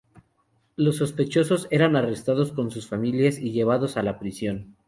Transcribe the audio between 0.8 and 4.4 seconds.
sospechosos eran arrestados con sus familias y llevados a la